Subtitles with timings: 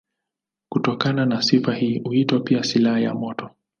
[0.69, 3.49] Kutokana na sifa hii huitwa pia silaha ya moto.